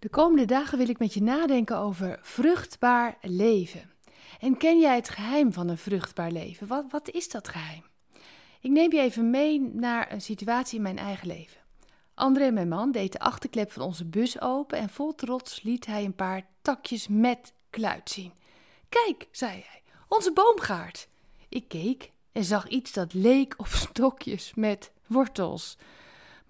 [0.00, 3.90] De komende dagen wil ik met je nadenken over vruchtbaar leven.
[4.38, 6.66] En ken jij het geheim van een vruchtbaar leven?
[6.66, 7.82] Wat, wat is dat geheim?
[8.60, 11.60] Ik neem je even mee naar een situatie in mijn eigen leven.
[12.14, 16.04] André, mijn man, deed de achterklep van onze bus open en vol trots liet hij
[16.04, 18.32] een paar takjes met kluit zien.
[18.88, 21.08] Kijk, zei hij, onze boomgaard.
[21.48, 25.78] Ik keek en zag iets dat leek op stokjes met wortels.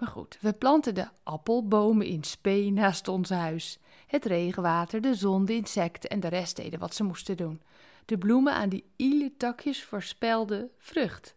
[0.00, 3.78] Maar goed, we planten de appelbomen in spee naast ons huis.
[4.06, 7.62] Het regenwater, de zon, de insecten en de rest deden wat ze moesten doen.
[8.04, 11.34] De bloemen aan die iele takjes voorspelden vrucht.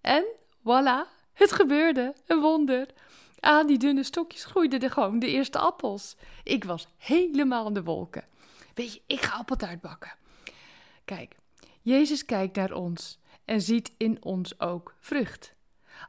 [0.00, 0.24] En
[0.58, 2.88] voilà, het gebeurde, een wonder.
[3.40, 6.16] Aan die dunne stokjes groeiden er gewoon de eerste appels.
[6.42, 8.24] Ik was helemaal in de wolken.
[8.74, 10.14] Weet je, ik ga appeltaart bakken.
[11.04, 11.36] Kijk,
[11.82, 15.56] Jezus kijkt naar ons en ziet in ons ook vrucht.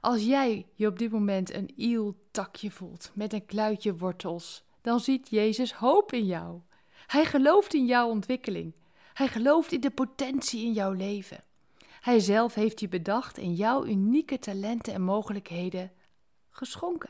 [0.02, 5.00] Als jij je op dit moment een iel takje voelt met een kluitje wortels, dan
[5.00, 6.60] ziet Jezus hoop in jou.
[7.08, 8.74] Hij gelooft in jouw ontwikkeling.
[9.14, 11.44] Hij gelooft in de potentie in jouw leven.
[12.00, 15.92] Hij zelf heeft je bedacht en jouw unieke talenten en mogelijkheden
[16.50, 17.10] geschonken.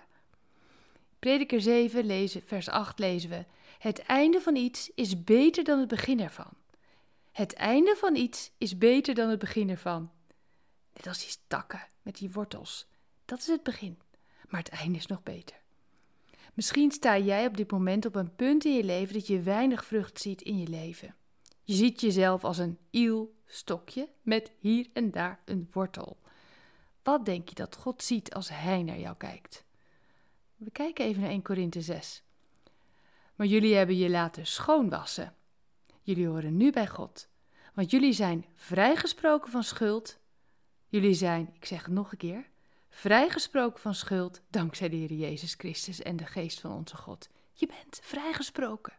[1.20, 3.46] Prediker 7, lezen, vers 8 lezen we:
[3.80, 6.54] Het einde van iets is beter dan het begin ervan.
[7.32, 10.12] Het einde van iets is beter dan het begin ervan.
[11.00, 12.88] Net als die takken met die wortels.
[13.26, 14.00] Dat is het begin,
[14.48, 15.56] maar het einde is nog beter.
[16.54, 19.86] Misschien sta jij op dit moment op een punt in je leven dat je weinig
[19.86, 21.16] vrucht ziet in je leven.
[21.64, 26.18] Je ziet jezelf als een iel stokje met hier en daar een wortel.
[27.04, 29.66] Wat denk je dat God ziet als Hij naar jou kijkt?
[30.56, 32.24] We kijken even naar 1 Korinthe 6.
[33.36, 35.36] Maar jullie hebben je laten schoonwassen.
[36.02, 37.30] Jullie horen nu bij God,
[37.74, 40.20] want jullie zijn vrijgesproken van schuld
[40.90, 42.46] Jullie zijn, ik zeg het nog een keer,
[42.90, 47.30] vrijgesproken van schuld dankzij de Heer Jezus Christus en de geest van onze God.
[47.54, 48.94] Je bent vrijgesproken.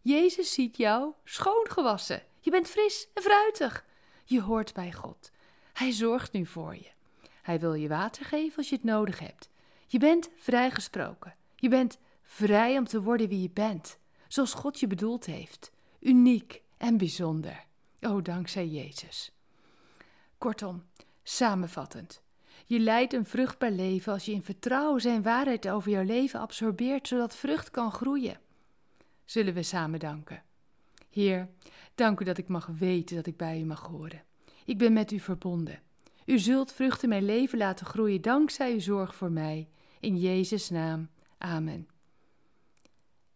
[0.00, 2.22] Jezus ziet jou schoongewassen.
[2.40, 3.84] Je bent fris en fruitig.
[4.24, 5.30] Je hoort bij God.
[5.72, 6.90] Hij zorgt nu voor je.
[7.42, 9.48] Hij wil je water geven als je het nodig hebt.
[9.86, 11.34] Je bent vrijgesproken.
[11.56, 13.98] Je bent vrij om te worden wie je bent,
[14.28, 15.72] zoals God je bedoeld heeft.
[16.00, 17.64] Uniek en bijzonder.
[18.00, 19.32] Oh, dankzij Jezus.
[20.38, 20.84] Kortom,
[21.30, 22.22] Samenvattend.
[22.66, 27.08] Je leidt een vruchtbaar leven als je in vertrouwen zijn waarheid over jouw leven absorbeert,
[27.08, 28.40] zodat vrucht kan groeien.
[29.24, 30.42] Zullen we samen danken?
[31.10, 31.48] Heer,
[31.94, 34.24] dank u dat ik mag weten dat ik bij u mag horen.
[34.64, 35.82] Ik ben met u verbonden.
[36.24, 39.68] U zult vruchten mijn leven laten groeien dankzij uw zorg voor mij.
[40.00, 41.08] In Jezus' naam.
[41.38, 41.88] Amen.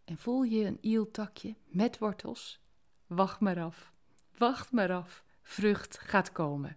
[0.05, 2.61] En voel je een ieltakje met wortels?
[3.07, 3.93] Wacht maar af.
[4.39, 5.25] Wacht maar af.
[5.43, 6.77] Vrucht gaat komen.